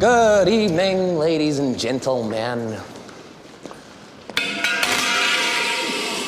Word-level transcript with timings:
Good 0.00 0.48
evening, 0.48 1.18
ladies 1.18 1.60
and 1.60 1.78
gentlemen. 1.78 2.80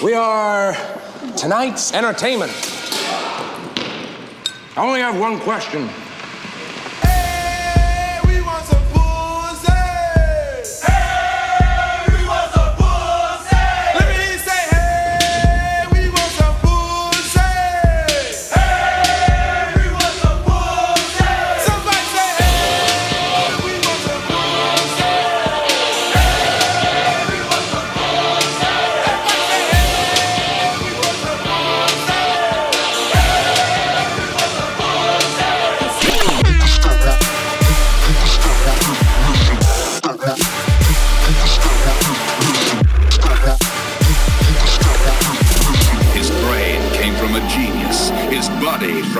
We 0.00 0.14
are 0.14 0.76
tonight's 1.36 1.92
entertainment. 1.92 2.52
I 4.76 4.86
only 4.86 5.00
have 5.00 5.18
one 5.18 5.40
question. 5.40 5.90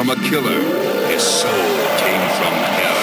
from 0.07 0.19
a 0.19 0.29
killer. 0.29 0.61
His 1.09 1.23
soul 1.23 1.51
came 1.99 2.23
from 2.39 2.55
hell. 2.79 3.01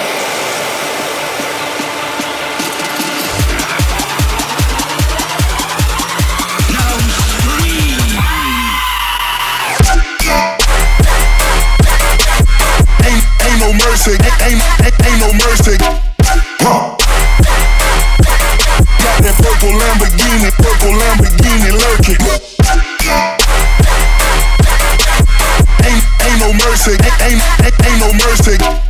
Ain't, 13.04 13.24
ain't 13.42 13.60
no 13.60 13.72
mercy, 13.84 14.12
ain't, 14.40 14.62
no 15.20 15.32
mercy. 15.44 15.76
Huh. 16.60 16.96
Got 19.02 19.22
that 19.22 19.36
purple 19.42 19.74
Lamborghini, 19.80 20.50
purple 20.56 20.92
Lamborghini 20.92 21.70
lurking. 21.72 22.43
ain't 27.82 28.00
no 28.00 28.12
mercy. 28.12 28.83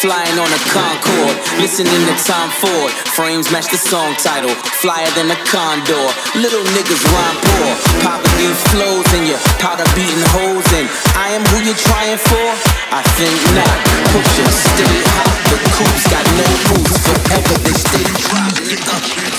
Flying 0.00 0.38
on 0.40 0.48
a 0.48 0.60
Concorde, 0.72 1.36
listening 1.60 1.92
to 1.92 2.14
Tom 2.24 2.48
Ford. 2.48 2.90
Frames 3.12 3.52
match 3.52 3.68
the 3.68 3.76
song 3.76 4.14
title, 4.16 4.48
flyer 4.80 5.10
than 5.12 5.30
a 5.30 5.36
condor. 5.44 6.08
Little 6.40 6.64
niggas 6.72 7.04
rhyme 7.04 7.36
poor, 7.44 7.76
popping 8.00 8.32
these 8.40 8.56
flows 8.72 9.04
in 9.12 9.28
your 9.28 9.36
powder 9.60 9.84
beating 9.92 10.24
holes 10.32 10.64
and 10.72 10.88
I 11.20 11.36
am 11.36 11.44
who 11.52 11.60
you're 11.68 11.76
trying 11.76 12.16
for? 12.16 12.48
I 12.96 13.04
think 13.20 13.36
not. 13.52 13.76
Push 14.16 14.40
it, 14.40 14.48
stay 14.48 15.04
hot. 15.04 15.36
The 15.52 15.58
coop's 15.68 16.08
got 16.08 16.24
no 16.32 16.48
rules 16.72 16.96
forever, 17.04 17.60
they 17.60 17.76
stay 17.76 18.04
dropping. 18.24 19.29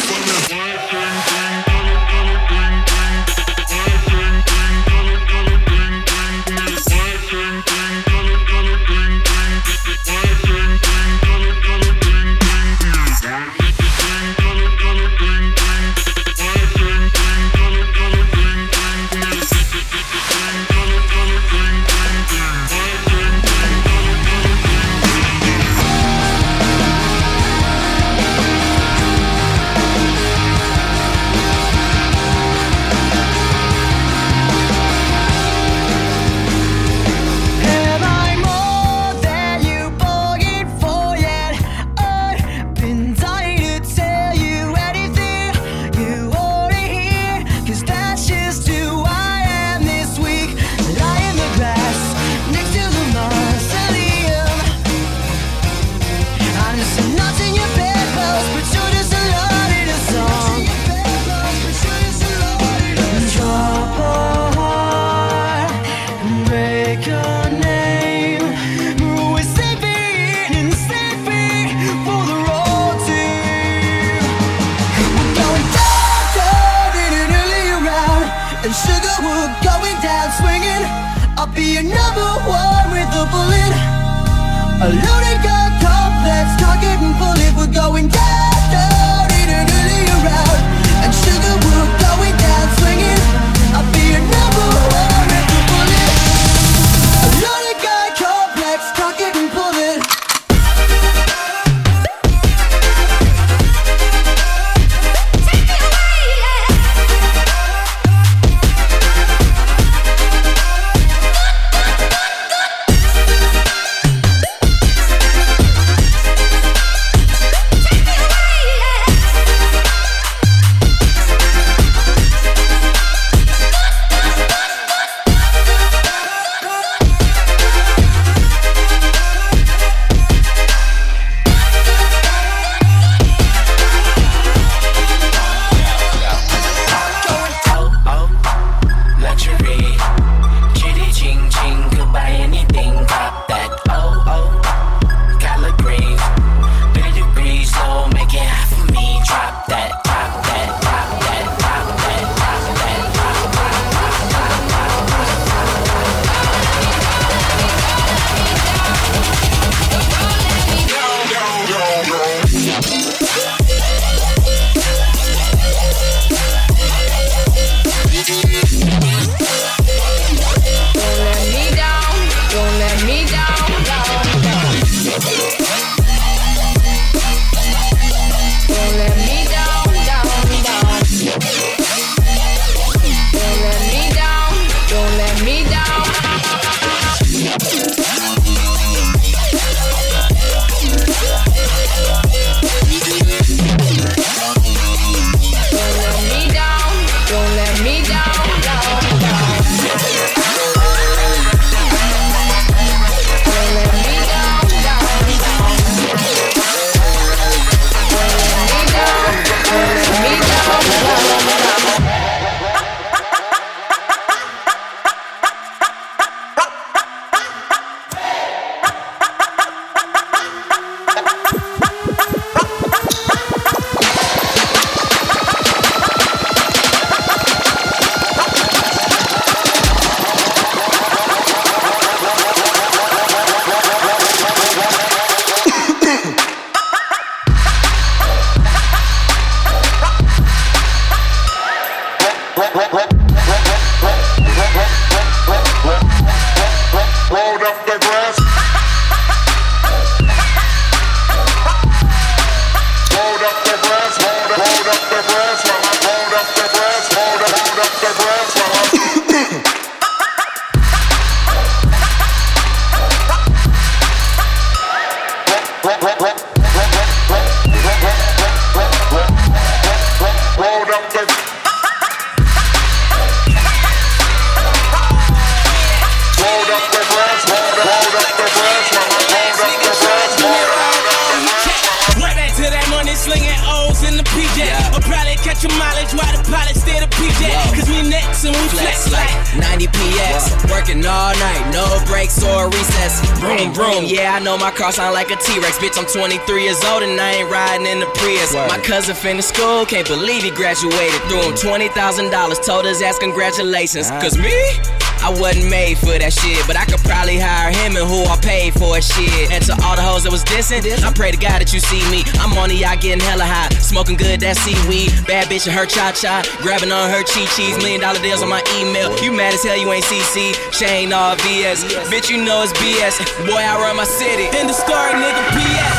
bitch, 295.81 295.97
I'm 295.97 296.05
23 296.05 296.63
years 296.63 296.83
old 296.85 297.01
and 297.01 297.19
I 297.19 297.41
ain't 297.41 297.49
riding 297.49 297.87
in 297.87 297.99
the 297.99 298.05
Prius. 298.13 298.53
Word. 298.53 298.67
My 298.67 298.77
cousin 298.77 299.15
finished 299.15 299.49
school, 299.49 299.85
can't 299.85 300.07
believe 300.07 300.43
he 300.43 300.51
graduated. 300.51 301.19
Threw 301.27 301.41
him 301.41 301.53
$20,000, 301.53 302.65
told 302.65 302.85
his 302.85 303.01
ass 303.01 303.17
congratulations. 303.17 304.09
Cause 304.11 304.37
me? 304.37 305.00
I 305.21 305.29
wasn't 305.29 305.69
made 305.69 305.97
for 305.97 306.17
that 306.17 306.33
shit, 306.33 306.65
but 306.65 306.75
I 306.75 306.85
could 306.85 306.99
probably 307.05 307.37
hire 307.37 307.69
him 307.69 307.95
and 307.95 308.09
who 308.09 308.25
I 308.25 308.37
paid 308.41 308.73
for 308.73 308.97
it 308.97 309.03
shit. 309.05 309.51
And 309.53 309.61
to 309.69 309.73
all 309.85 309.95
the 309.95 310.01
hoes 310.01 310.23
that 310.23 310.31
was 310.31 310.43
dissing, 310.43 310.81
I 311.03 311.13
pray 311.13 311.31
to 311.31 311.37
God 311.37 311.61
that 311.61 311.71
you 311.73 311.79
see 311.79 312.01
me. 312.09 312.25
I'm 312.41 312.57
on 312.57 312.69
the 312.69 312.75
yacht 312.75 313.01
getting 313.01 313.21
hella 313.21 313.45
high, 313.45 313.69
smoking 313.77 314.17
good 314.17 314.41
that 314.41 314.57
seaweed. 314.57 315.13
Bad 315.27 315.47
bitch 315.47 315.69
and 315.69 315.75
her 315.77 315.85
cha 315.85 316.11
cha, 316.11 316.41
grabbing 316.65 316.91
on 316.91 317.09
her 317.09 317.21
chi 317.21 317.45
cheese. 317.53 317.77
Million 317.77 318.01
dollar 318.01 318.19
deals 318.19 318.41
on 318.41 318.49
my 318.49 318.63
email. 318.81 319.13
You 319.21 319.31
mad 319.31 319.53
as 319.53 319.63
hell, 319.63 319.77
you 319.77 319.91
ain't 319.91 320.05
CC. 320.05 320.57
Shane 320.73 321.13
all 321.13 321.35
BS. 321.37 321.85
Bitch, 322.09 322.29
you 322.29 322.41
know 322.43 322.65
it's 322.65 322.73
BS. 322.81 323.21
Boy, 323.45 323.61
I 323.61 323.77
run 323.77 323.95
my 323.97 324.05
city. 324.05 324.49
In 324.57 324.65
the 324.65 324.73
scar, 324.73 325.13
nigga, 325.13 325.43
PS. 325.53 325.90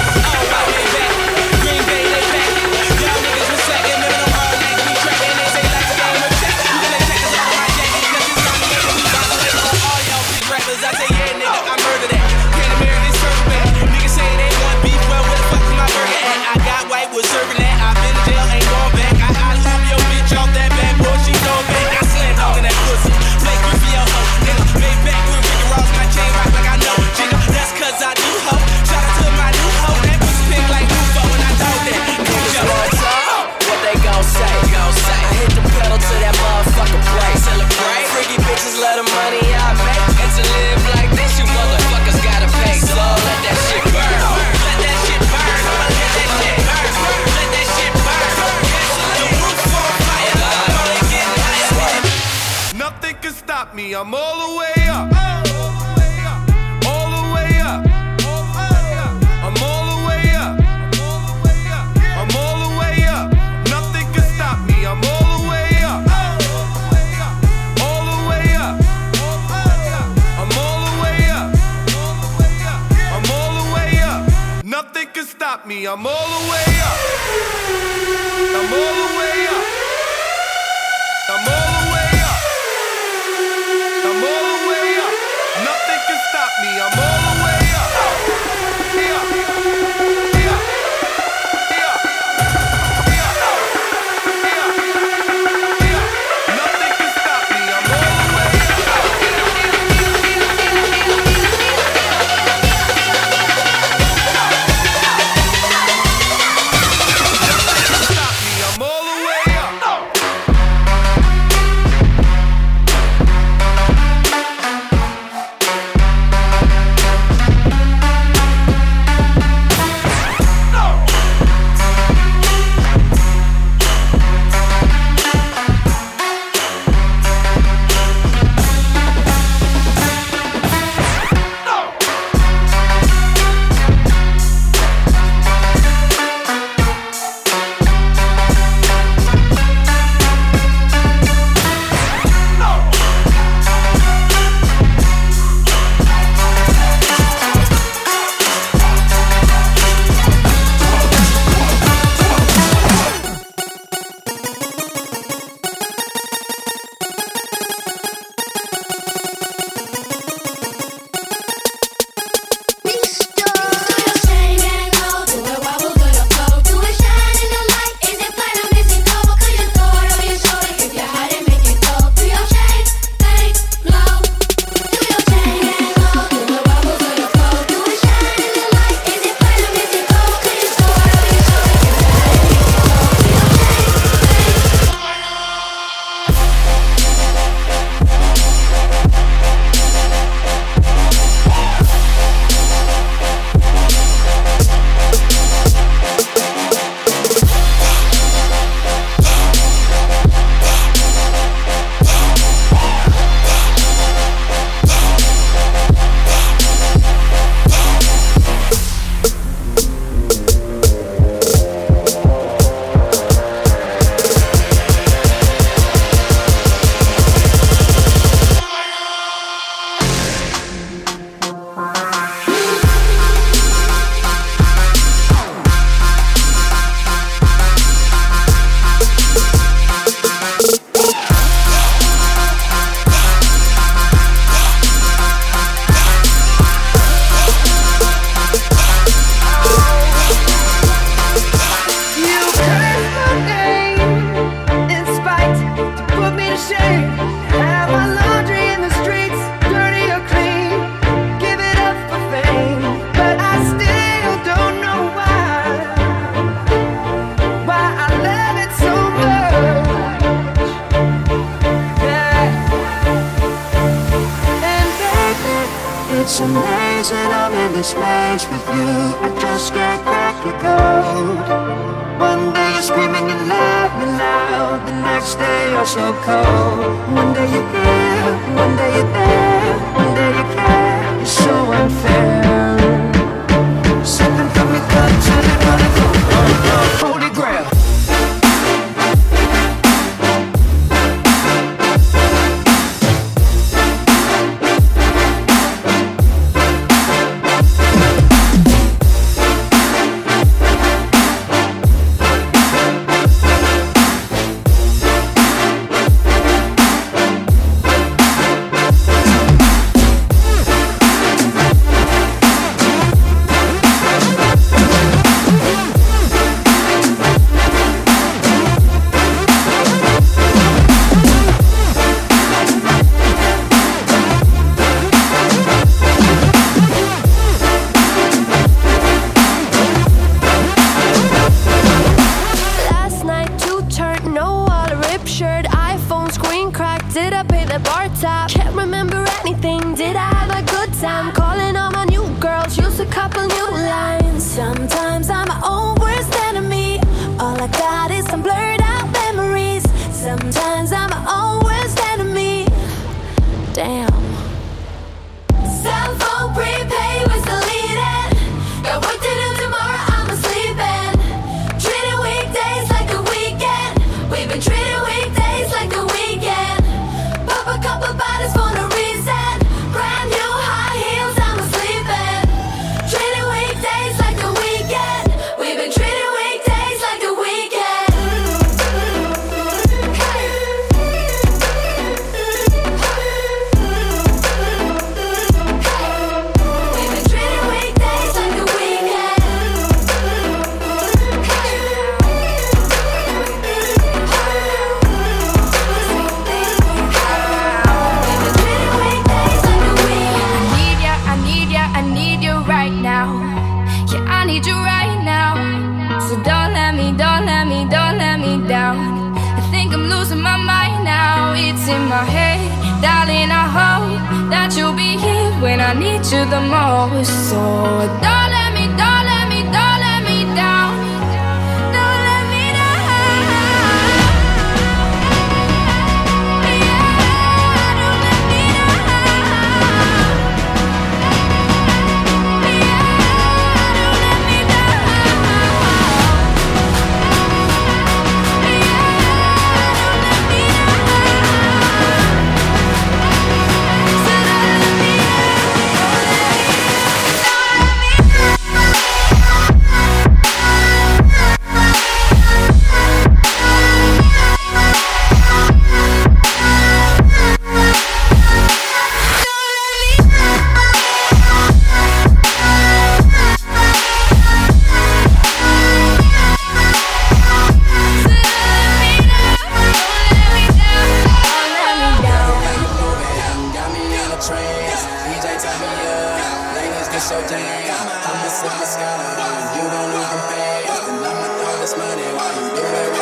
you 479.82 479.90
don't 479.90 480.14
even 480.14 480.40
pay. 480.48 480.84
Asking 480.86 481.14
on 481.14 481.36
my 481.42 481.48
dog 481.58 481.80
this 481.80 481.96
money, 481.96 482.22
while 482.36 482.54
you 482.54 482.76
do 482.76 482.82
it? 482.82 483.21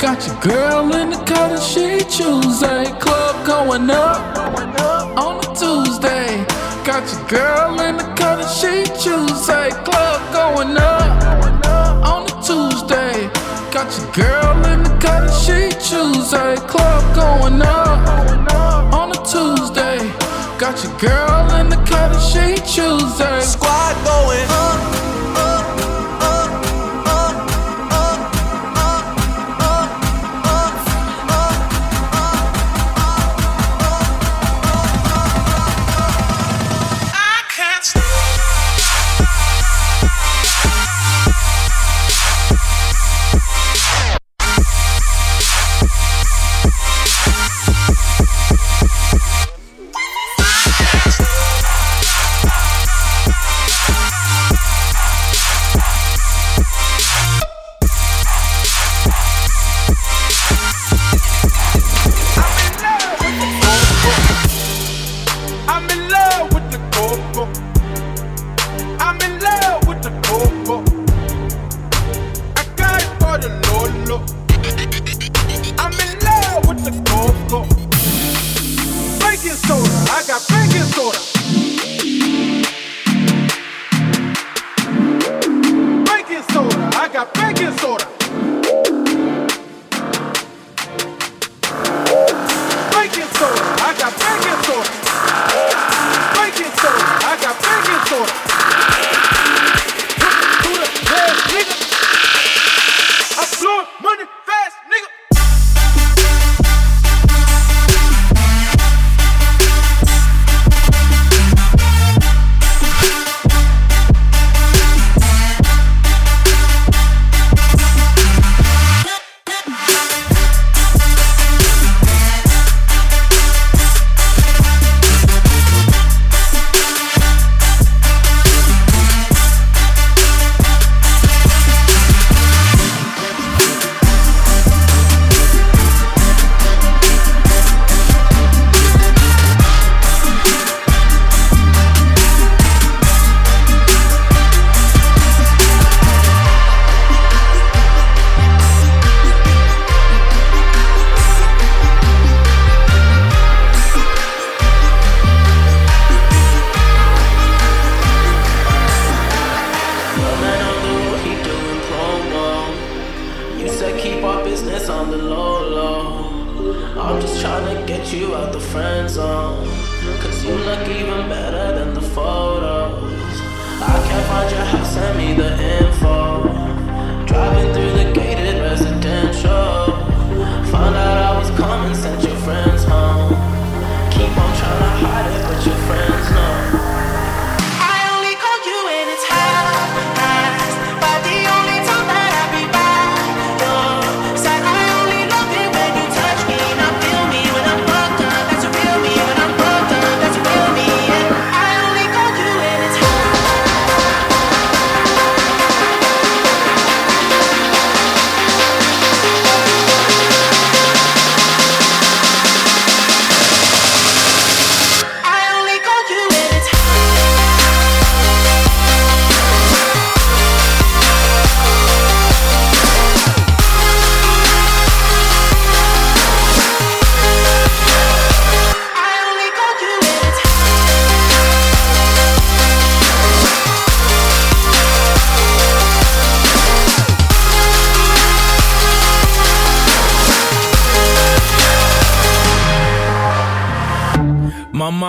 Got 0.00 0.26
your 0.26 0.38
girl 0.40 0.94
in 0.94 1.10
the 1.10 1.16
cut 1.24 1.52
and 1.52 1.62
she 1.62 1.98
Tuesday. 2.10 2.84
Club 3.00 3.46
going 3.46 3.88
up 3.88 4.36
on 5.18 5.38
a 5.38 5.54
Tuesday. 5.54 6.44
Got 6.84 7.10
your 7.10 7.26
girl 7.28 7.80
in 7.80 7.96
the 7.96 8.04
cut 8.14 8.40
and 8.40 8.50
she 8.50 8.84
Tuesday. 9.00 9.70
Club 9.84 10.20
going 10.32 10.76
up 10.76 11.24
on 12.04 12.24
a 12.24 12.42
Tuesday. 12.42 13.30
Got 13.72 13.96
your 13.96 14.12
girl 14.12 14.66
in 14.66 14.82
the 14.82 14.98
cut 15.00 15.22
and 15.22 15.32
she 15.32 15.70
Tuesday. 15.80 16.56
Club 16.66 17.14
going 17.14 17.62
up 17.62 18.92
on 18.92 19.10
a 19.10 19.20
Tuesday. 19.24 19.98
Got 20.58 20.84
your 20.84 20.92
girl 20.98 21.54
in 21.60 21.68
the 21.70 21.76
cut 21.86 22.12
and 22.12 22.22
she 22.22 22.56
Tuesday. 22.66 23.40
Squad 23.40 23.94
going 24.04 24.50
up. 24.50 24.63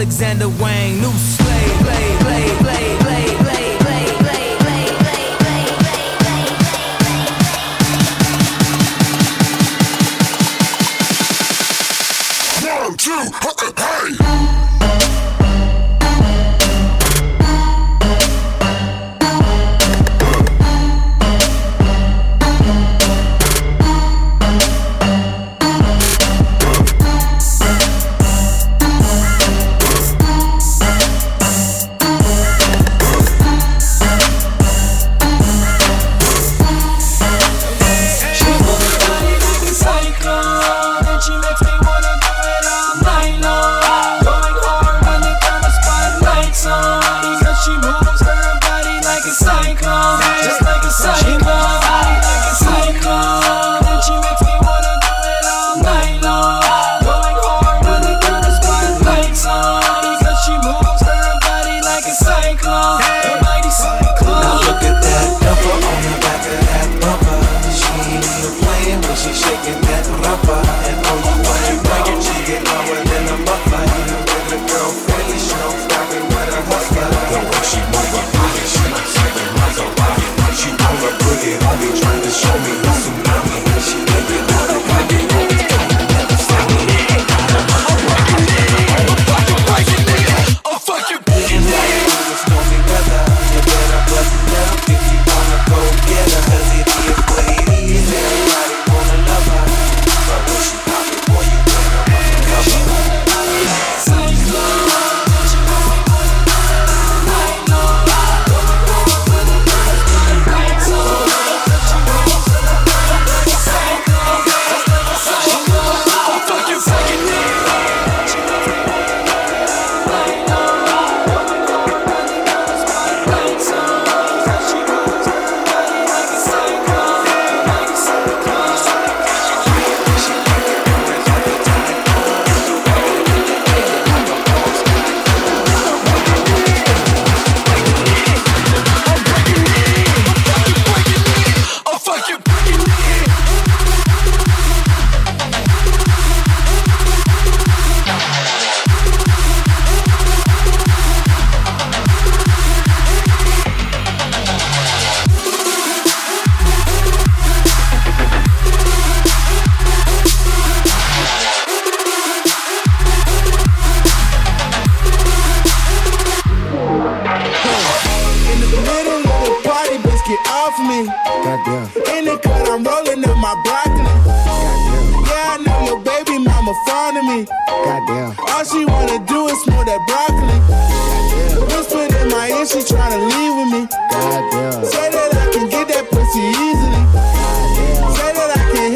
Alexander 0.00 0.48
Wang, 0.48 0.98
new 0.98 1.12
slave, 1.12 1.78
play, 1.82 2.16
play, 2.20 2.56
play, 2.56 2.96
play, 3.00 3.36
play. 3.36 3.60
Two, 12.96 13.30
hey! 13.76 14.39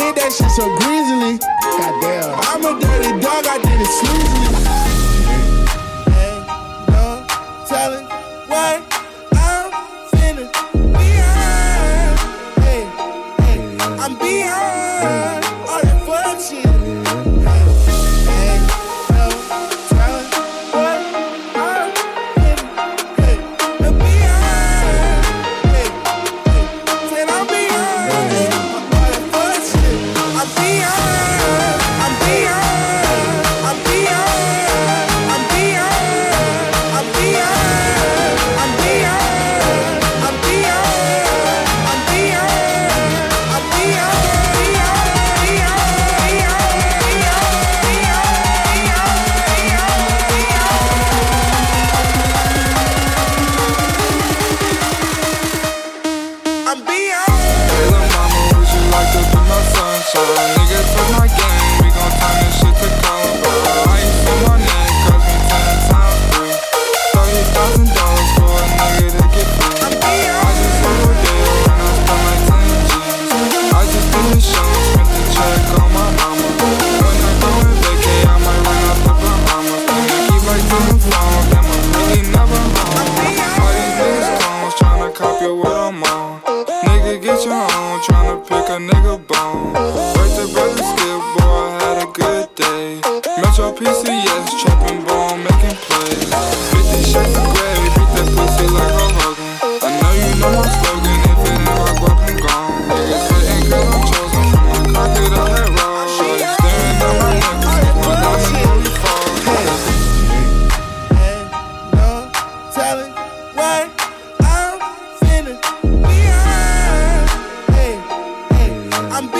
did 0.05 0.17
that 0.17 0.33
shit 0.33 0.51
so 0.51 0.69
greasily. 0.85 1.39
Goddamn. 1.79 2.37
I'm 2.45 2.61
a 2.65 2.79
dirty 2.79 3.21
dog, 3.21 3.47
I 3.47 3.57
did 3.57 3.81
it 3.81 3.93
sleazily. 3.99 4.53
Ain't 6.21 6.45
no 6.93 7.25
telling 7.67 8.07
why. 8.49 8.84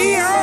we 0.05 0.17
are. 0.17 0.34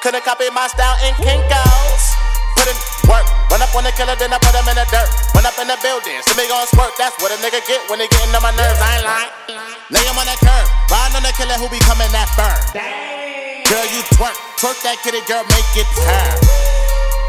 Couldn't 0.00 0.24
copy 0.24 0.48
my 0.56 0.64
style 0.64 0.96
in 1.04 1.12
Kinko's. 1.20 2.04
Put 2.56 2.64
in 2.72 2.76
work, 3.04 3.20
run 3.52 3.60
up 3.60 3.68
on 3.76 3.84
the 3.84 3.92
killer, 3.92 4.16
then 4.16 4.32
I 4.32 4.40
put 4.40 4.56
him 4.56 4.64
in 4.64 4.80
the 4.80 4.88
dirt. 4.88 5.12
Run 5.36 5.44
up 5.44 5.52
in 5.60 5.68
the 5.68 5.76
building, 5.84 6.16
see 6.24 6.32
me 6.40 6.48
gon' 6.48 6.64
squirt. 6.72 6.96
That's 6.96 7.12
what 7.20 7.28
a 7.28 7.36
nigga 7.44 7.60
get 7.68 7.84
when 7.92 8.00
he 8.00 8.08
getting 8.08 8.32
on 8.32 8.40
my 8.40 8.48
nerves. 8.56 8.80
I 8.80 8.96
ain't 8.96 9.04
lying. 9.04 9.32
Lay 9.92 10.00
him 10.00 10.16
on 10.16 10.24
the 10.24 10.40
curb, 10.40 10.64
riding 10.88 11.20
on 11.20 11.24
the 11.24 11.32
killer 11.36 11.52
who 11.60 11.68
be 11.68 11.76
coming 11.84 12.08
that 12.16 12.32
firm. 12.32 12.56
Girl, 13.68 13.86
you 13.92 14.00
twerk, 14.16 14.32
twerk 14.56 14.80
that 14.88 14.96
kitty, 15.04 15.20
girl, 15.28 15.44
make 15.52 15.68
it 15.76 15.88
turn. 15.92 16.36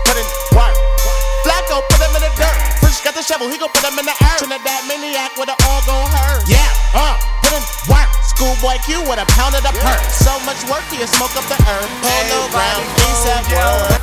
Put 0.08 0.16
in 0.16 0.28
work. 0.56 0.76
Flacco, 1.44 1.84
put 1.92 2.00
him 2.00 2.16
in 2.16 2.24
the 2.24 2.32
dirt. 2.40 2.56
Fresh 2.80 3.04
got 3.04 3.20
the 3.20 3.24
shovel, 3.24 3.52
he 3.52 3.60
gon' 3.60 3.68
put 3.76 3.84
him 3.84 4.00
in 4.00 4.08
the 4.08 4.16
earth. 4.16 4.48
Trinidad 4.48 4.88
maniac 4.88 5.36
with 5.36 5.52
the 5.52 5.58
all 5.68 5.84
gon' 5.84 6.08
hurt. 6.08 6.48
Yeah, 6.48 6.61
like 8.72 8.88
you 8.88 9.02
with 9.02 9.20
a 9.20 9.26
pound 9.36 9.54
of 9.54 9.62
the 9.64 9.74
yeah. 9.76 9.84
perk. 9.84 10.00
So 10.12 10.32
much 10.48 10.64
work, 10.72 10.88
you 10.94 11.06
smoke 11.06 11.36
up 11.36 11.44
the 11.52 11.60
earth. 11.68 11.92
Pull 12.00 12.24
the 12.32 12.48
ground, 12.56 12.88
peace 12.96 13.28
at 13.28 13.44
work. 13.52 14.02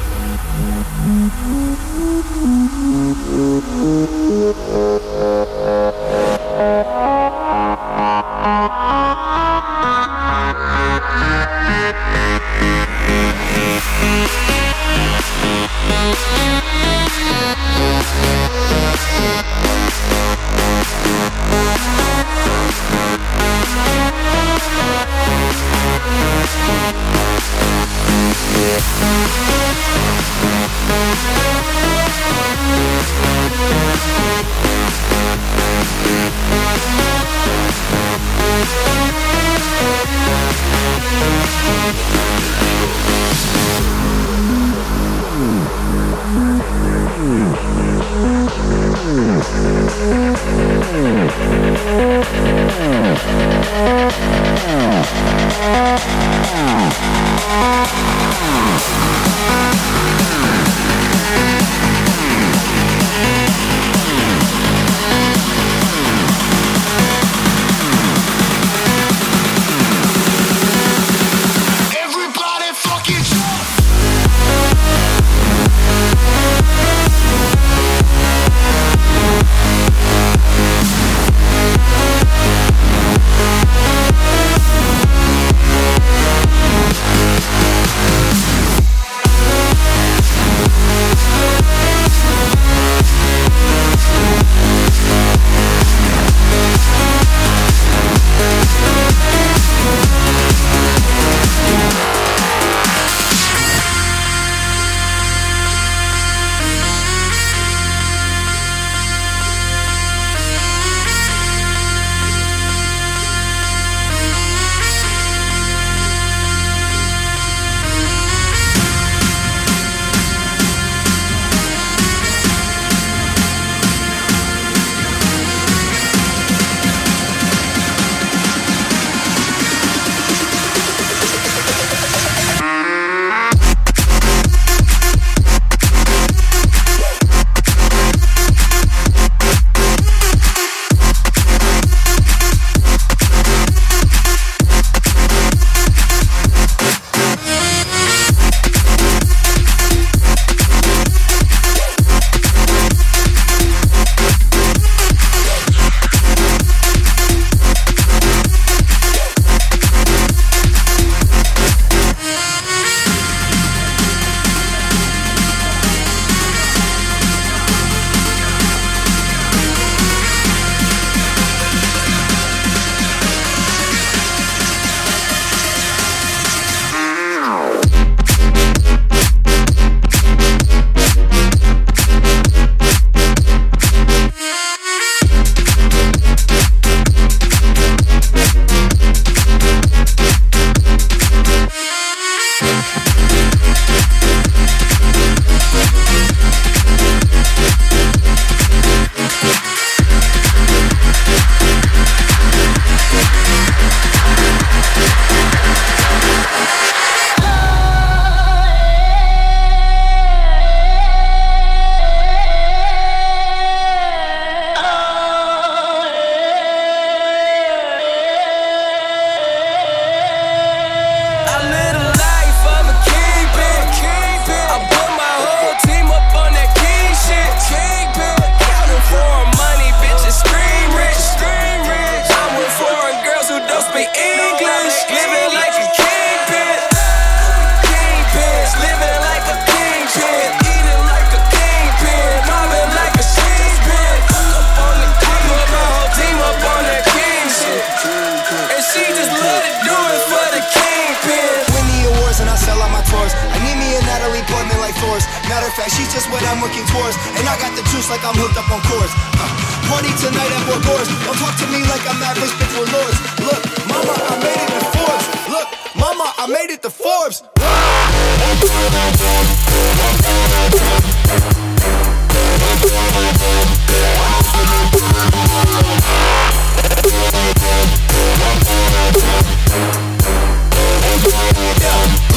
I'm 258.29 258.37
hooked 258.37 258.61
up 258.61 258.68
on 258.68 258.76
chords. 258.85 259.09
Uh, 259.41 259.49
party 259.89 260.12
tonight 260.20 260.53
at 260.53 260.61
Doors. 260.85 261.09
Don't 261.24 261.33
talk 261.41 261.57
to 261.64 261.66
me 261.72 261.81
like 261.89 262.05
I'm 262.05 262.20
average 262.20 262.53
before 262.61 262.85
lords. 262.93 263.16
Look, 263.41 263.64
mama, 263.89 264.12
I 264.20 264.37
made 264.45 264.68
it 264.68 264.68
to 264.68 264.85
Forbes. 264.93 265.24
Look, 265.49 265.64
mama, 265.97 266.29
I 266.37 266.45
made 266.45 266.68
it 266.68 266.83
to 266.85 266.91
Forbes. 266.93 267.41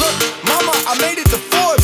Look, 0.00 0.16
mama, 0.48 0.72
I 0.88 0.96
made 1.04 1.18
it 1.20 1.28
to 1.28 1.36
Forbes. 1.36 1.81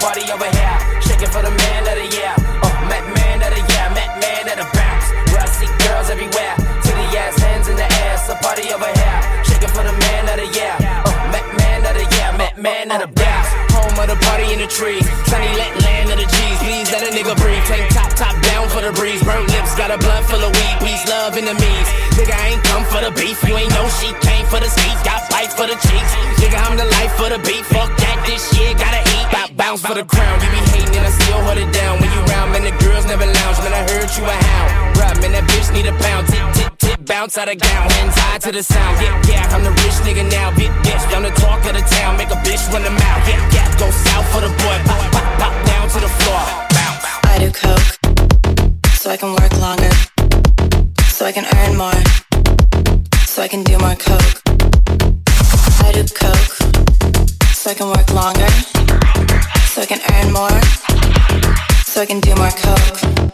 Party 0.00 0.32
over 0.32 0.44
here. 0.44 1.00
Shaking 1.00 1.28
for 1.28 1.42
the 1.42 1.50
man 1.50 1.86
of 1.86 1.94
the 1.94 2.16
year. 2.16 2.69
Party 14.26 14.52
in 14.52 14.58
the 14.58 14.70
trees. 14.70 15.04
Sunny 15.28 15.50
let 15.56 15.72
land 15.82 16.10
of 16.10 16.18
the 16.18 16.28
G's. 16.28 16.58
Please 16.60 16.88
let 16.92 17.02
a 17.06 17.10
nigga 17.12 17.34
breathe. 17.36 17.64
Tank 17.64 17.88
top, 17.92 18.10
top 18.14 18.36
down 18.42 18.68
for 18.68 18.82
the 18.82 18.92
breeze. 18.92 19.22
Burnt 19.22 19.48
lips, 19.50 19.74
got 19.76 19.90
a 19.90 19.98
blunt 19.98 20.24
full 20.26 20.42
of 20.42 20.50
weed. 20.52 20.76
Peace, 20.84 21.04
love, 21.08 21.36
and 21.36 21.46
the 21.46 21.56
means. 21.56 21.88
Nigga, 22.16 22.34
I 22.34 22.54
ain't 22.54 22.64
come 22.64 22.84
for 22.86 23.00
the 23.00 23.12
beef. 23.14 23.38
You 23.46 23.56
ain't 23.56 23.72
know 23.72 23.86
she 24.00 24.12
came 24.20 24.44
for 24.46 24.60
the 24.60 24.70
speed. 24.70 24.96
Got 25.04 25.24
fight 25.30 25.52
for 25.52 25.66
the 25.66 25.76
cheeks. 25.78 26.12
Nigga, 26.40 26.58
I'm 26.66 26.76
the 26.76 26.88
life 27.00 27.12
for 27.16 27.28
the 27.28 27.40
beat. 27.46 27.64
Fuck 27.66 27.90
that, 28.00 28.18
this 28.26 28.42
shit 28.52 28.76
gotta 28.76 29.00
eat. 29.00 29.26
Bout 29.32 29.50
bounce 29.56 29.82
for 29.84 29.94
the 29.94 30.04
crown. 30.04 30.36
You 30.42 30.50
be 30.50 30.60
hating 30.74 30.96
and 30.96 31.06
I 31.06 31.12
still 31.14 31.40
hold 31.46 31.58
it 31.58 31.70
down. 31.72 32.00
When 32.00 32.10
you 32.10 32.20
round, 32.32 32.52
man, 32.52 32.64
the 32.64 32.74
girls 32.82 33.06
never 33.06 33.26
lounge. 33.26 33.58
Man, 33.64 33.72
I 33.72 33.82
heard 33.88 34.10
you 34.16 34.24
a 34.24 34.36
hound. 34.36 34.68
Bruh, 34.96 35.14
man, 35.22 35.32
that 35.32 35.44
bitch 35.48 35.68
need 35.72 35.86
a 35.86 35.94
pound. 35.96 36.26
Tip, 36.28 36.44
tip, 36.54 36.69
bounce 37.06 37.38
out 37.38 37.48
of 37.48 37.58
gown. 37.58 37.90
Hands 37.90 38.14
high 38.16 38.38
to 38.38 38.52
the 38.52 38.62
sound. 38.62 39.00
Yeah, 39.00 39.22
yeah, 39.28 39.54
I'm 39.54 39.64
the 39.64 39.70
rich 39.70 39.98
nigga 40.04 40.24
now. 40.30 40.50
Big 40.56 40.70
bitch, 40.84 41.04
I'm 41.14 41.22
the 41.22 41.30
talk 41.40 41.64
of 41.64 41.74
the 41.74 41.84
town. 41.96 42.16
Make 42.16 42.30
a 42.30 42.40
bitch 42.46 42.62
run 42.72 42.82
the 42.82 42.90
mouth. 42.90 43.22
Yeah, 43.28 43.40
yeah, 43.54 43.78
go 43.78 43.90
south 43.90 44.26
for 44.32 44.40
the 44.40 44.48
boy. 44.48 44.76
Pop, 44.86 45.00
pop, 45.12 45.26
pop 45.38 45.54
down 45.66 45.88
to 45.88 46.00
the 46.00 46.08
floor. 46.08 46.42
I 47.32 47.38
do 47.38 47.50
coke 47.52 47.90
so 48.94 49.10
I 49.10 49.16
can 49.16 49.32
work 49.32 49.52
longer, 49.58 49.90
so 51.08 51.24
I 51.24 51.32
can 51.32 51.46
earn 51.56 51.76
more, 51.76 52.00
so 53.24 53.42
I 53.42 53.48
can 53.48 53.62
do 53.62 53.78
more 53.78 53.94
coke. 53.94 54.42
I 55.86 55.92
do 55.92 56.04
coke 56.12 56.54
so 57.54 57.70
I 57.70 57.74
can 57.74 57.88
work 57.88 58.12
longer, 58.12 58.50
so 59.72 59.82
I 59.82 59.86
can 59.86 60.00
earn 60.12 60.32
more, 60.32 60.60
so 61.84 62.00
I 62.02 62.06
can 62.06 62.20
do 62.20 62.34
more 62.34 62.50
coke. 62.50 63.29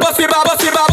Bust 0.00 0.20
it, 0.20 0.30
bust 0.30 0.64
it, 0.64 0.74
bust 0.74 0.82
it, 0.82 0.87